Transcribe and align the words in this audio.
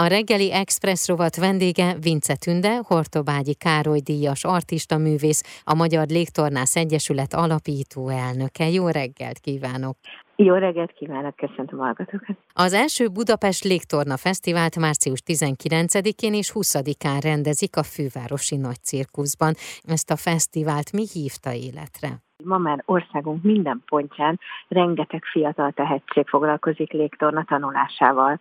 A 0.00 0.06
reggeli 0.06 0.52
Express 0.52 1.08
rovat 1.08 1.36
vendége 1.36 1.94
Vince 2.02 2.36
Tünde, 2.36 2.80
Hortobágyi 2.86 3.54
Károly 3.54 4.00
díjas 4.00 4.44
artista 4.44 4.98
művész, 4.98 5.62
a 5.64 5.74
Magyar 5.74 6.06
Légtornász 6.06 6.76
Egyesület 6.76 7.34
alapító 7.34 8.08
elnöke. 8.08 8.68
Jó 8.68 8.88
reggelt 8.88 9.38
kívánok! 9.38 9.96
Jó 10.36 10.54
reggelt 10.54 10.92
kívánok, 10.92 11.36
köszöntöm 11.36 11.80
a 11.80 11.82
hallgatókat. 11.82 12.36
Az 12.52 12.72
első 12.72 13.08
Budapest 13.08 13.64
Légtorna 13.64 14.16
Fesztivált 14.16 14.78
március 14.78 15.22
19-én 15.26 16.34
és 16.34 16.52
20-án 16.54 17.20
rendezik 17.22 17.76
a 17.76 17.82
Fővárosi 17.82 18.56
Nagy 18.56 18.82
Cirkuszban. 18.82 19.52
Ezt 19.84 20.10
a 20.10 20.16
fesztivált 20.16 20.92
mi 20.92 21.04
hívta 21.12 21.52
életre? 21.52 22.08
Ma 22.44 22.58
már 22.58 22.82
országunk 22.86 23.42
minden 23.42 23.82
pontján 23.86 24.38
rengeteg 24.68 25.22
fiatal 25.24 25.72
tehetség 25.72 26.28
foglalkozik 26.28 26.92
légtorna 26.92 27.44
tanulásával 27.44 28.40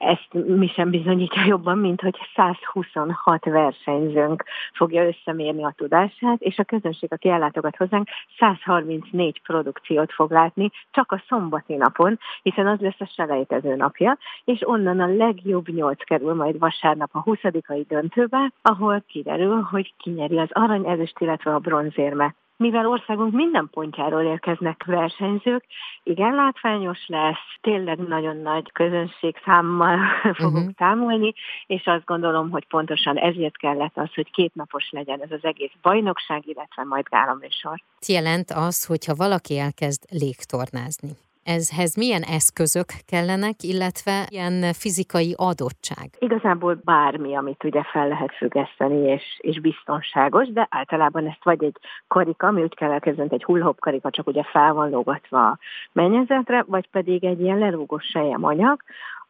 ezt 0.00 0.28
mi 0.32 0.68
sem 0.68 0.90
bizonyítja 0.90 1.44
jobban, 1.44 1.78
mint 1.78 2.00
hogy 2.00 2.16
126 2.34 3.44
versenyzőnk 3.44 4.44
fogja 4.72 5.06
összemérni 5.06 5.64
a 5.64 5.74
tudását, 5.76 6.40
és 6.40 6.58
a 6.58 6.64
közönség, 6.64 7.12
aki 7.12 7.28
ellátogat 7.28 7.76
hozzánk, 7.76 8.08
134 8.38 9.42
produkciót 9.42 10.12
fog 10.12 10.30
látni 10.30 10.70
csak 10.90 11.12
a 11.12 11.22
szombati 11.28 11.74
napon, 11.74 12.18
hiszen 12.42 12.66
az 12.66 12.78
lesz 12.80 13.00
a 13.00 13.10
selejtező 13.14 13.76
napja, 13.76 14.18
és 14.44 14.60
onnan 14.68 15.00
a 15.00 15.06
legjobb 15.06 15.68
nyolc 15.68 16.04
kerül 16.04 16.34
majd 16.34 16.58
vasárnap 16.58 17.10
a 17.12 17.20
20. 17.20 17.38
döntőbe, 17.88 18.52
ahol 18.62 19.04
kiderül, 19.08 19.60
hogy 19.60 19.94
kinyeri 19.96 20.38
az 20.38 20.48
arany, 20.52 20.86
ezüst, 20.86 21.20
illetve 21.20 21.54
a 21.54 21.58
bronzérmet 21.58 22.34
mivel 22.60 22.86
országunk 22.86 23.32
minden 23.32 23.68
pontjáról 23.72 24.22
érkeznek 24.22 24.84
versenyzők, 24.84 25.64
igen 26.02 26.34
látványos 26.34 26.98
lesz, 27.06 27.46
tényleg 27.60 27.98
nagyon 27.98 28.36
nagy 28.36 28.72
közönség 28.72 29.36
számmal 29.44 29.98
fogunk 30.40 30.56
uh-huh. 30.56 30.74
támolni, 30.74 31.34
és 31.66 31.82
azt 31.84 32.04
gondolom, 32.04 32.50
hogy 32.50 32.66
pontosan 32.66 33.16
ezért 33.16 33.56
kellett 33.56 33.96
az, 33.96 34.14
hogy 34.14 34.30
két 34.30 34.54
napos 34.54 34.90
legyen 34.90 35.20
ez 35.22 35.30
az 35.30 35.44
egész 35.44 35.72
bajnokság, 35.82 36.46
illetve 36.46 36.84
majd 36.84 37.08
gálaműsor. 37.08 37.82
Jelent 38.06 38.50
az, 38.50 38.86
hogyha 38.86 39.14
valaki 39.14 39.58
elkezd 39.58 40.02
légtornázni? 40.10 41.10
Ezhez 41.44 41.96
milyen 41.96 42.22
eszközök 42.22 42.86
kellenek, 43.06 43.62
illetve 43.62 44.26
ilyen 44.28 44.72
fizikai 44.72 45.34
adottság? 45.36 46.08
Igazából 46.18 46.80
bármi, 46.84 47.36
amit 47.36 47.64
ugye 47.64 47.82
fel 47.82 48.08
lehet 48.08 48.34
függeszteni, 48.36 49.08
és, 49.08 49.22
és 49.38 49.60
biztonságos, 49.60 50.48
de 50.52 50.66
általában 50.70 51.26
ezt 51.26 51.44
vagy 51.44 51.64
egy 51.64 51.76
karika, 52.08 52.46
ami 52.46 52.62
úgy 52.62 52.74
kell 52.74 52.90
elkezdeni, 52.90 53.28
egy 53.32 53.44
hullhop 53.44 53.78
karika, 53.78 54.10
csak 54.10 54.26
ugye 54.26 54.42
fel 54.42 54.72
van 54.72 54.90
lógatva 54.90 55.46
a 55.46 55.58
mennyezetre, 55.92 56.64
vagy 56.66 56.88
pedig 56.90 57.24
egy 57.24 57.40
ilyen 57.40 57.58
lerúgós 57.58 58.14
anyag, 58.40 58.82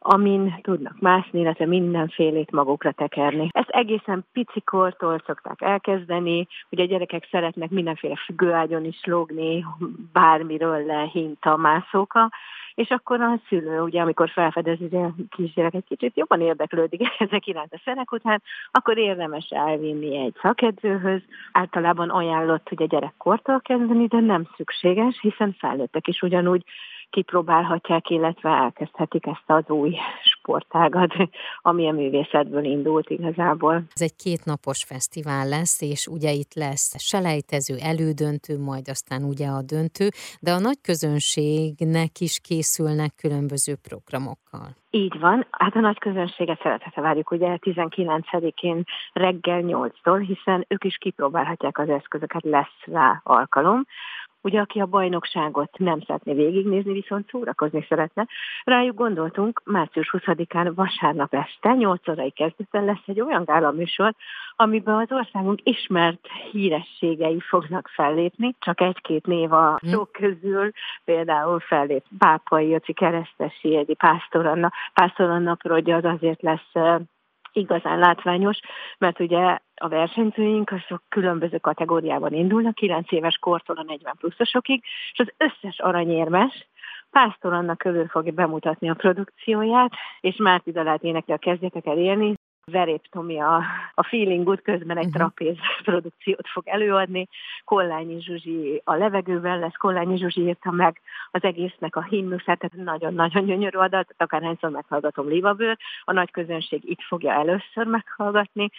amin 0.03 0.59
tudnak 0.61 0.99
mászni, 0.99 1.39
illetve 1.39 1.65
mindenfélét 1.65 2.51
magukra 2.51 2.91
tekerni. 2.91 3.49
Ezt 3.51 3.69
egészen 3.69 4.25
picikortól 4.33 5.21
szokták 5.25 5.61
elkezdeni, 5.61 6.47
ugye 6.69 6.83
a 6.83 6.87
gyerekek 6.87 7.27
szeretnek 7.31 7.69
mindenféle 7.69 8.15
függőágyon 8.15 8.85
is 8.85 8.99
lógni, 9.03 9.65
bármiről 10.13 11.09
a 11.39 11.55
mászóka, 11.55 12.29
és 12.75 12.89
akkor 12.89 13.21
a 13.21 13.39
szülő, 13.47 13.81
ugye, 13.81 14.01
amikor 14.01 14.29
felfedezi, 14.29 14.87
hogy 14.89 15.01
a 15.01 15.13
kisgyerek 15.29 15.73
egy 15.73 15.85
kicsit 15.87 16.17
jobban 16.17 16.41
érdeklődik 16.41 17.01
ezek 17.19 17.47
iránt 17.47 17.73
a 17.73 17.81
szerek 17.83 18.11
után, 18.11 18.41
akkor 18.71 18.97
érdemes 18.97 19.47
elvinni 19.49 20.17
egy 20.17 20.35
szakedzőhöz. 20.41 21.21
Általában 21.51 22.09
ajánlott, 22.09 22.69
hogy 22.69 22.81
a 22.81 22.85
gyerek 22.85 23.13
kortól 23.17 23.59
kezdeni, 23.59 24.07
de 24.07 24.19
nem 24.19 24.47
szükséges, 24.55 25.19
hiszen 25.21 25.55
felnőttek 25.59 26.07
is 26.07 26.21
ugyanúgy 26.21 26.63
kipróbálhatják, 27.11 28.09
illetve 28.09 28.49
elkezdhetik 28.49 29.25
ezt 29.25 29.43
az 29.45 29.69
új 29.69 29.97
sportágat, 30.23 31.13
ami 31.61 31.87
a 31.87 31.91
művészetből 31.91 32.63
indult 32.63 33.09
igazából. 33.09 33.83
Ez 33.93 34.01
egy 34.01 34.15
kétnapos 34.15 34.83
fesztivál 34.83 35.47
lesz, 35.47 35.81
és 35.81 36.07
ugye 36.07 36.31
itt 36.31 36.53
lesz 36.53 36.99
selejtező, 36.99 37.75
elődöntő, 37.81 38.59
majd 38.59 38.87
aztán 38.87 39.23
ugye 39.23 39.47
a 39.47 39.61
döntő, 39.61 40.07
de 40.39 40.51
a 40.51 40.59
nagy 40.59 40.81
közönségnek 40.81 42.19
is 42.19 42.39
készülnek 42.39 43.15
különböző 43.15 43.73
programokkal. 43.87 44.79
Így 44.93 45.19
van, 45.19 45.47
hát 45.51 45.75
a 45.75 45.79
nagy 45.79 45.99
közönséget 45.99 46.61
szeretettel 46.61 47.03
várjuk 47.03 47.31
ugye 47.31 47.57
19-én 47.61 48.83
reggel 49.13 49.61
8-tól, 49.63 50.23
hiszen 50.27 50.65
ők 50.67 50.83
is 50.83 50.97
kipróbálhatják 50.97 51.77
az 51.77 51.89
eszközöket, 51.89 52.43
lesz 52.43 52.83
rá 52.85 53.21
alkalom. 53.23 53.85
Ugye, 54.43 54.59
aki 54.59 54.79
a 54.79 54.85
bajnokságot 54.85 55.77
nem 55.77 56.01
szeretné 56.01 56.33
végignézni, 56.33 56.93
viszont 56.93 57.29
szórakozni 57.29 57.85
szeretne. 57.89 58.27
Rájuk 58.63 58.95
gondoltunk, 58.95 59.61
március 59.65 60.13
20-án 60.17 60.71
vasárnap 60.75 61.33
este, 61.33 61.73
8 61.73 62.07
órai 62.07 62.31
kezdeten 62.31 62.85
lesz 62.85 63.03
egy 63.05 63.21
olyan 63.21 63.43
gálaműsor, 63.43 64.13
amiben 64.55 64.95
az 64.95 65.11
országunk 65.11 65.59
ismert 65.63 66.27
hírességei 66.51 67.39
fognak 67.39 67.87
fellépni, 67.87 68.55
csak 68.59 68.81
egy-két 68.81 69.25
név 69.25 69.51
a 69.51 69.77
hm. 69.81 69.87
sok 69.87 70.11
közül, 70.11 70.71
például 71.05 71.59
fellép 71.59 72.03
Pápai 72.17 72.67
Jöci 72.67 72.93
Keresztesi, 72.93 73.75
egy 73.75 73.95
Pásztor 73.97 74.45
Anna, 74.45 74.71
Pásztor 74.93 75.29
Anna 75.29 75.57
az 75.61 76.03
azért 76.03 76.41
lesz 76.41 76.73
igazán 77.53 77.99
látványos, 77.99 78.59
mert 78.97 79.19
ugye 79.19 79.57
a 79.75 79.87
versenyzőink 79.87 80.71
azok 80.71 81.03
különböző 81.09 81.57
kategóriában 81.57 82.33
indulnak, 82.33 82.75
9 82.75 83.11
éves 83.11 83.37
kortól 83.37 83.75
a 83.75 83.83
40 83.83 84.15
pluszosokig, 84.17 84.83
és 85.11 85.19
az 85.19 85.33
összes 85.37 85.79
aranyérmes 85.79 86.69
Pásztor 87.11 87.53
Anna 87.53 87.75
körül 87.75 88.07
fogja 88.07 88.31
bemutatni 88.31 88.89
a 88.89 88.93
produkcióját, 88.93 89.91
és 90.19 90.35
Márti 90.35 90.71
dalát 90.71 91.03
énekel 91.03 91.39
kezdjetek 91.39 91.85
el 91.85 91.97
élni, 91.97 92.35
Verép 92.65 93.07
Tomi 93.09 93.39
a, 93.39 93.63
a 93.93 94.03
Feeling 94.03 94.43
Good 94.43 94.61
közben 94.61 94.97
egy 94.97 95.05
uh-huh. 95.05 95.21
trapéz 95.21 95.55
produkciót 95.83 96.47
fog 96.47 96.67
előadni. 96.67 97.27
Kollányi 97.65 98.21
Zsuzsi 98.21 98.81
a 98.83 98.95
levegőben 98.95 99.59
lesz, 99.59 99.75
Kollányi 99.77 100.17
Zsuzsi 100.17 100.41
írta 100.41 100.71
meg 100.71 101.01
az 101.31 101.43
egésznek 101.43 101.95
a 101.95 102.03
himnuszát, 102.03 102.59
tehát 102.59 102.85
nagyon-nagyon 102.85 103.45
gyönyörű 103.45 103.77
adat, 103.77 104.15
akárhányszor 104.17 104.69
meghallgatom 104.69 105.27
Livabőr, 105.27 105.77
a 106.03 106.11
nagy 106.11 106.31
közönség 106.31 106.89
itt 106.89 107.01
fogja 107.01 107.31
először 107.31 107.85
meghallgatni. 107.85 108.69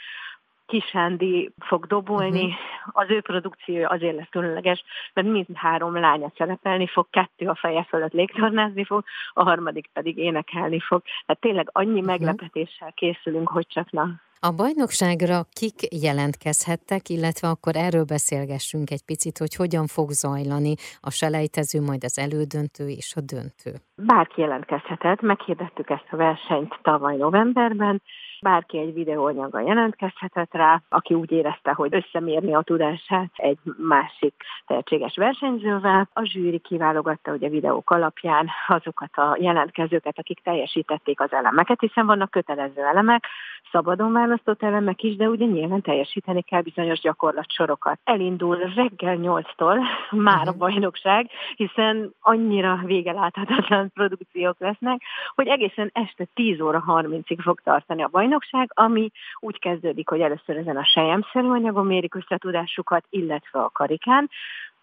Kisándi 0.72 1.52
fog 1.58 1.86
dobolni, 1.86 2.44
uh-huh. 2.44 2.54
az 2.92 3.10
ő 3.10 3.20
produkciója 3.20 3.88
azért 3.88 4.16
lesz 4.16 4.28
különleges, 4.30 4.84
mert 5.14 5.28
mind 5.28 5.46
három 5.54 5.96
lánya 5.96 6.32
szerepelni 6.36 6.86
fog, 6.86 7.06
kettő 7.10 7.46
a 7.48 7.54
feje 7.54 7.84
fölött 7.88 8.12
légtornázni 8.12 8.84
fog, 8.84 9.04
a 9.32 9.42
harmadik 9.42 9.90
pedig 9.92 10.18
énekelni 10.18 10.80
fog. 10.80 11.02
Tehát 11.26 11.42
tényleg 11.42 11.68
annyi 11.72 11.90
uh-huh. 11.90 12.06
meglepetéssel 12.06 12.92
készülünk, 12.92 13.48
hogy 13.48 13.66
csak 13.66 13.90
na. 13.90 14.08
A 14.48 14.50
bajnokságra 14.50 15.38
kik 15.60 15.78
jelentkezhettek, 16.02 17.08
illetve 17.08 17.48
akkor 17.48 17.76
erről 17.76 18.04
beszélgessünk 18.04 18.90
egy 18.90 19.04
picit, 19.04 19.38
hogy 19.38 19.54
hogyan 19.54 19.86
fog 19.86 20.10
zajlani 20.10 20.74
a 21.00 21.10
selejtező, 21.10 21.80
majd 21.80 22.04
az 22.04 22.18
elődöntő 22.18 22.86
és 22.88 23.14
a 23.16 23.20
döntő. 23.20 23.70
Bárki 24.06 24.40
jelentkezhetett, 24.40 25.20
meghirdettük 25.20 25.90
ezt 25.90 26.08
a 26.10 26.16
versenyt 26.16 26.78
tavaly 26.82 27.16
novemberben, 27.16 28.02
Bárki 28.42 28.78
egy 28.78 28.94
videóanyaggal 28.94 29.62
jelentkezhetett 29.62 30.52
rá, 30.52 30.82
aki 30.88 31.14
úgy 31.14 31.30
érezte, 31.30 31.72
hogy 31.72 31.94
összemérni 31.94 32.54
a 32.54 32.62
tudását 32.62 33.30
egy 33.34 33.58
másik 33.76 34.34
tehetséges 34.66 35.16
versenyzővel. 35.16 36.08
A 36.12 36.24
zsűri 36.24 36.58
kiválogatta 36.58 37.32
ugye 37.32 37.48
videók 37.48 37.90
alapján 37.90 38.48
azokat 38.66 39.16
a 39.16 39.36
jelentkezőket, 39.40 40.18
akik 40.18 40.40
teljesítették 40.42 41.20
az 41.20 41.32
elemeket, 41.32 41.80
hiszen 41.80 42.06
vannak 42.06 42.30
kötelező 42.30 42.82
elemek, 42.82 43.26
szabadon 43.72 44.12
választott 44.32 44.62
elemek 44.62 45.02
is, 45.02 45.16
de 45.16 45.28
ugye 45.28 45.46
nyilván 45.46 45.80
teljesíteni 45.80 46.42
kell 46.42 46.60
bizonyos 46.60 47.00
gyakorlatsorokat. 47.00 47.98
Elindul 48.04 48.56
reggel 48.56 49.18
8-tól 49.20 49.78
már 50.10 50.48
a 50.48 50.50
mhm. 50.50 50.58
bajnokság, 50.58 51.30
hiszen 51.56 52.14
annyira 52.20 52.80
vége 52.84 53.12
láthatatlan 53.12 53.90
produkciók 53.94 54.56
lesznek, 54.58 55.02
hogy 55.34 55.46
egészen 55.46 55.90
este 55.92 56.24
10 56.34 56.60
óra 56.60 56.84
30-ig 56.86 57.38
fog 57.42 57.60
tartani 57.60 58.02
a 58.02 58.08
bajnokság, 58.08 58.70
ami 58.74 59.10
úgy 59.38 59.58
kezdődik, 59.58 60.08
hogy 60.08 60.20
először 60.20 60.56
ezen 60.56 60.76
a 60.76 60.84
sejemszerű 60.84 61.48
anyagon 61.48 61.86
mérik 61.86 62.14
összetudásukat, 62.14 63.04
illetve 63.10 63.60
a 63.60 63.70
karikán, 63.72 64.30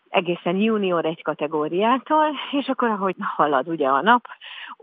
egészen 0.10 0.56
junior 0.56 1.06
egy 1.06 1.24
kategóriától, 1.24 2.30
és 2.52 2.68
akkor 2.68 2.90
ahogy 2.90 3.16
halad 3.20 3.68
ugye 3.68 3.88
a 3.88 4.02
nap, 4.02 4.28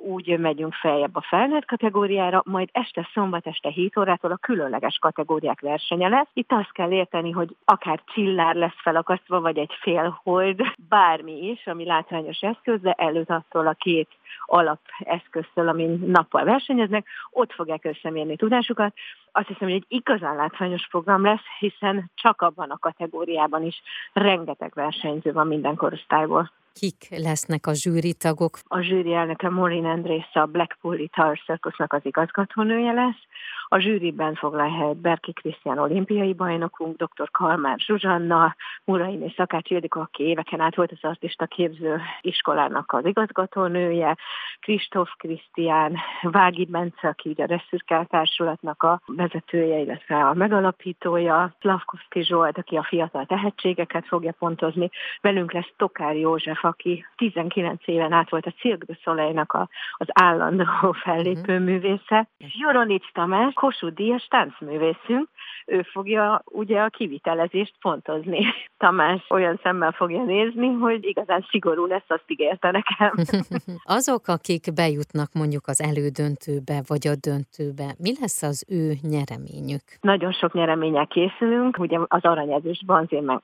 úgy 0.07 0.39
megyünk 0.39 0.75
feljebb 0.75 1.17
a 1.17 1.21
felnőtt 1.21 1.65
kategóriára, 1.65 2.43
majd 2.45 2.69
este 2.73 3.09
szombat 3.13 3.47
este 3.47 3.69
7 3.69 3.97
órától 3.97 4.31
a 4.31 4.37
különleges 4.37 4.99
kategóriák 4.99 5.61
versenye 5.61 6.09
lesz. 6.09 6.29
Itt 6.33 6.53
azt 6.53 6.73
kell 6.73 6.91
érteni, 6.91 7.31
hogy 7.31 7.57
akár 7.65 8.03
csillár 8.15 8.55
lesz 8.55 8.81
felakasztva, 8.83 9.41
vagy 9.41 9.59
egy 9.59 9.73
félhold, 9.81 10.61
bármi 10.89 11.49
is, 11.49 11.67
ami 11.67 11.85
látványos 11.85 12.41
eszköz, 12.41 12.81
de 12.81 12.93
előtt 12.93 13.31
attól 13.31 13.67
a 13.67 13.73
két 13.73 14.09
alapeszköztől, 14.47 15.69
amin 15.69 16.03
nappal 16.07 16.45
versenyeznek, 16.45 17.07
ott 17.31 17.53
fogják 17.53 17.85
összemérni 17.85 18.37
tudásukat. 18.37 18.95
Azt 19.33 19.47
hiszem, 19.47 19.69
hogy 19.69 19.77
egy 19.77 19.85
igazán 19.89 20.37
látványos 20.37 20.87
program 20.91 21.25
lesz, 21.25 21.45
hiszen 21.59 22.11
csak 22.15 22.43
abban 22.43 22.71
a 22.71 22.79
kategóriában 22.79 23.63
is 23.63 23.83
rengeteg 24.13 24.73
versenyző 24.75 25.33
van 25.33 25.47
minden 25.47 25.77
korosztályból. 25.77 26.51
Kik 26.81 27.09
lesznek 27.11 27.67
a 27.67 27.75
zsűritagok? 27.75 28.59
A 28.65 28.81
zsűri 28.81 29.13
elnöke 29.13 29.49
Maureen 29.49 29.85
Andrész 29.85 30.35
a 30.35 30.47
Blackpool 30.47 30.97
Guitar 30.97 31.39
Circusnak 31.47 31.93
az 31.93 32.01
igazgatónője 32.05 32.93
lesz, 32.93 33.23
a 33.69 33.79
zsűriben 33.79 34.35
foglal 34.35 34.71
helyet 34.71 34.97
Berki 34.97 35.33
Krisztián 35.33 35.79
olimpiai 35.79 36.33
bajnokunk, 36.33 36.97
dr. 36.97 37.31
Kalmár 37.31 37.79
Zsuzsanna, 37.79 38.57
Murai 38.85 39.19
és 39.21 39.33
Szakács 39.37 39.71
Ildikó, 39.71 40.01
aki 40.01 40.23
éveken 40.23 40.61
át 40.61 40.75
volt 40.75 40.93
az 40.93 40.99
artista 41.01 41.47
képző 41.47 42.01
iskolának 42.21 42.93
az 42.93 43.05
igazgatónője, 43.05 44.17
Kristóf 44.61 45.11
Krisztián, 45.17 45.97
Vági 46.23 46.65
Bence, 46.65 47.09
aki 47.09 47.29
ugye 47.29 47.45
a 47.45 47.47
Reszürkel 47.47 48.05
Társulatnak 48.05 48.83
a 48.83 49.01
vezetője, 49.07 49.79
illetve 49.79 50.27
a 50.27 50.35
megalapítója, 50.35 51.55
Slavkovszki 51.61 52.25
Zsolt, 52.25 52.59
aki 52.59 52.77
a 52.77 52.83
fiatal 52.83 53.27
tehetségeket 53.27 54.07
fogja 54.07 54.33
pontozni. 54.39 54.91
Velünk 55.21 55.53
lesz 55.53 55.73
Tokár 55.77 56.17
József, 56.17 56.65
aki 56.65 57.07
19 57.17 57.83
éven 57.85 58.13
át 58.13 58.31
volt 58.31 58.47
a 58.47 58.51
Cirque 58.51 58.85
du 58.87 58.95
Soleil-nak 59.03 59.53
a, 59.53 59.69
az 59.93 60.07
állandó 60.13 60.93
fellépő 61.05 61.59
művésze. 61.59 62.29
Joronics 62.39 63.13
Tamás, 63.13 63.55
Kossuth 63.57 63.95
Díjas 63.95 64.27
táncművészünk, 64.31 65.29
ő 65.67 65.83
fogja 65.83 66.43
ugye 66.45 66.81
a 66.81 66.89
kivitelezést 66.89 67.75
pontozni. 67.81 68.45
Tamás 68.79 69.25
olyan 69.29 69.61
szemmel 69.63 69.93
fogja 69.93 70.23
nézni, 70.25 70.69
hogy 70.73 71.05
igazán 71.05 71.47
szigorú 71.51 71.87
lesz, 71.87 72.09
azt 72.09 72.25
ígérte 72.27 72.71
nekem. 72.71 73.13
Azok, 73.99 74.29
akik 74.29 74.73
bejutnak 74.75 75.33
mondjuk 75.33 75.67
az 75.67 75.81
elődöntőbe 75.81 76.83
vagy 76.87 77.07
a 77.07 77.15
döntőbe, 77.21 77.95
mi 77.99 78.13
lesz 78.21 78.43
az 78.43 78.65
ő 78.69 78.93
nyereményük? 79.03 79.83
Nagyon 80.01 80.33
sok 80.33 80.53
nyeremények 80.53 81.09
készülünk, 81.09 81.79
ugye 81.79 81.99
az 82.07 82.23
aranyezős 82.23 82.85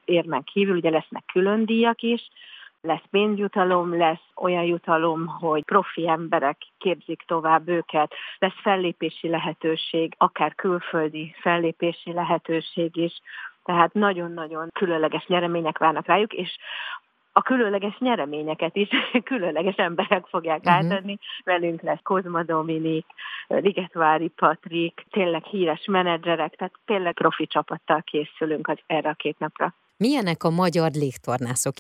érmen 0.05 0.43
kívül 0.45 0.77
ugye 0.77 0.91
lesznek 0.91 1.25
külön 1.33 1.65
díjak 1.65 2.03
is, 2.03 2.29
lesz 2.83 3.05
pénzjutalom, 3.11 3.97
lesz 3.97 4.27
olyan 4.37 4.65
jutalom, 4.65 5.27
hogy 5.27 5.65
profi 5.65 6.09
emberek 6.09 6.57
képzik 6.79 7.23
tovább 7.27 7.69
őket, 7.69 8.15
lesz 8.39 8.61
fellépési 8.63 9.29
lehetőség, 9.29 10.15
akár 10.19 10.55
külföldi 10.55 11.35
fellépési 11.41 12.13
lehetőség 12.13 12.97
is, 12.97 13.21
tehát 13.65 13.93
nagyon-nagyon 13.93 14.69
különleges 14.73 15.27
nyeremények 15.27 15.79
várnak 15.79 16.07
rájuk, 16.07 16.33
és 16.33 16.57
a 17.33 17.43
különleges 17.43 17.99
nyereményeket 17.99 18.77
is 18.77 18.89
különleges 19.31 19.77
emberek 19.77 20.27
fogják 20.27 20.59
uh-huh. 20.59 20.75
átadni. 20.75 21.19
Velünk 21.45 21.83
lesz 21.83 22.03
Kozma 22.03 22.43
Dominik, 22.43 23.07
Ligetvári 23.47 24.29
Patrik, 24.29 25.07
tényleg 25.11 25.45
híres 25.45 25.85
menedzserek, 25.87 26.55
tehát 26.57 26.73
tényleg 26.85 27.15
profi 27.15 27.47
csapattal 27.47 28.03
készülünk 28.03 28.69
az, 28.69 28.79
erre 28.87 29.09
a 29.09 29.15
két 29.15 29.39
napra. 29.39 29.75
Milyenek 29.97 30.43
a 30.43 30.51
magyar 30.51 30.91
légtornászok? 30.91 31.75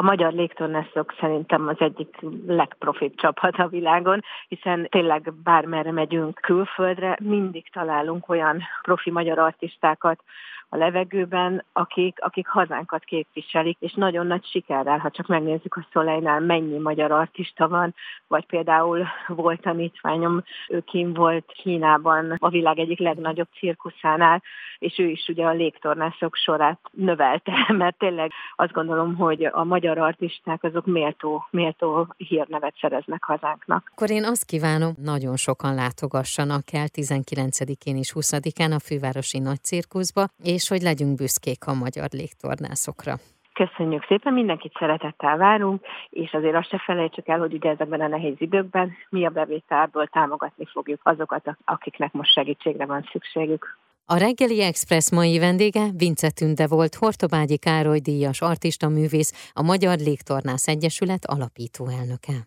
A 0.00 0.02
magyar 0.02 0.32
légtornászok 0.32 1.14
szerintem 1.20 1.68
az 1.68 1.76
egyik 1.78 2.16
legprofibb 2.46 3.14
csapat 3.14 3.56
a 3.56 3.68
világon, 3.68 4.24
hiszen 4.48 4.86
tényleg 4.90 5.32
bármerre 5.44 5.92
megyünk 5.92 6.38
külföldre, 6.42 7.16
mindig 7.22 7.70
találunk 7.72 8.28
olyan 8.28 8.62
profi 8.82 9.10
magyar 9.10 9.38
artistákat, 9.38 10.22
a 10.72 10.76
levegőben, 10.76 11.64
akik, 11.72 12.18
akik 12.20 12.46
hazánkat 12.46 13.04
képviselik, 13.04 13.76
és 13.80 13.92
nagyon 13.92 14.26
nagy 14.26 14.44
sikerrel, 14.44 14.98
ha 14.98 15.10
csak 15.10 15.26
megnézzük 15.26 15.74
a 15.76 15.86
Szolejnál 15.92 16.40
mennyi 16.40 16.78
magyar 16.78 17.10
artista 17.10 17.68
van, 17.68 17.94
vagy 18.26 18.46
például 18.46 19.06
volt 19.26 19.60
tanítványom, 19.60 20.42
ő 20.68 20.80
kim 20.80 21.12
volt 21.12 21.52
Kínában 21.62 22.36
a 22.38 22.48
világ 22.48 22.78
egyik 22.78 22.98
legnagyobb 22.98 23.48
cirkuszánál, 23.58 24.42
és 24.78 24.98
ő 24.98 25.08
is 25.08 25.28
ugye 25.28 25.44
a 25.44 25.52
légtornászok 25.52 26.34
sorát 26.34 26.80
növelte, 26.90 27.52
mert 27.82 27.98
tényleg 27.98 28.32
azt 28.56 28.72
gondolom, 28.72 29.14
hogy 29.14 29.44
a 29.44 29.64
magyar 29.64 29.98
artisták 29.98 30.62
azok 30.64 30.86
méltó, 30.86 31.46
méltó 31.50 32.14
hírnevet 32.16 32.74
szereznek 32.80 33.24
hazánknak. 33.24 33.90
Akkor 33.92 34.10
én 34.10 34.24
azt 34.24 34.44
kívánom, 34.44 34.92
nagyon 35.02 35.36
sokan 35.36 35.74
látogassanak 35.74 36.72
el 36.72 36.86
19-én 36.94 37.96
és 37.96 38.12
20-án 38.14 38.74
a 38.74 38.78
fővárosi 38.78 39.38
nagy 39.38 39.62
cirkuszba, 39.62 40.28
és 40.42 40.59
és 40.60 40.68
hogy 40.68 40.82
legyünk 40.82 41.14
büszkék 41.14 41.66
a 41.66 41.74
magyar 41.74 42.08
légtornászokra. 42.10 43.14
Köszönjük 43.52 44.04
szépen, 44.08 44.32
mindenkit 44.32 44.72
szeretettel 44.78 45.36
várunk, 45.36 45.84
és 46.10 46.32
azért 46.32 46.54
azt 46.54 46.68
se 46.68 46.82
felejtsük 46.86 47.28
el, 47.28 47.38
hogy 47.38 47.52
ugye 47.52 47.70
ezekben 47.70 48.00
a 48.00 48.06
nehéz 48.06 48.34
időkben 48.38 48.92
mi 49.10 49.26
a 49.26 49.30
bevételből 49.30 50.06
támogatni 50.06 50.66
fogjuk 50.72 51.00
azokat, 51.02 51.56
akiknek 51.64 52.12
most 52.12 52.32
segítségre 52.32 52.86
van 52.86 53.08
szükségük. 53.12 53.78
A 54.06 54.16
reggeli 54.16 54.62
Express 54.62 55.10
mai 55.10 55.38
vendége 55.38 55.84
Vince 55.96 56.30
Tünde 56.30 56.66
volt, 56.66 56.94
Hortobágyi 56.94 57.58
Károly 57.58 57.98
díjas 57.98 58.40
artista 58.40 58.88
művész, 58.88 59.50
a 59.52 59.62
Magyar 59.62 59.98
Légtornász 59.98 60.68
Egyesület 60.68 61.24
alapító 61.24 61.88
elnöke. 61.88 62.46